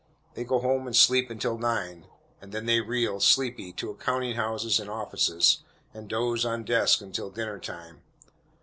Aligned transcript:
They 0.33 0.43
go 0.45 0.57
home 0.57 0.87
and 0.87 0.95
sleep 0.95 1.29
until 1.29 1.59
nine; 1.59 2.07
then 2.41 2.65
they 2.65 2.81
reel, 2.81 3.19
sleepy, 3.19 3.71
to 3.73 3.93
counting 4.03 4.33
houses 4.35 4.79
and 4.79 4.89
offices, 4.89 5.59
and 5.93 6.07
doze 6.09 6.43
on 6.43 6.63
desks 6.63 7.01
until 7.03 7.29
dinnertime. 7.29 8.01